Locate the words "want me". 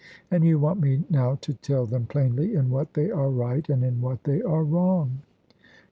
0.57-1.03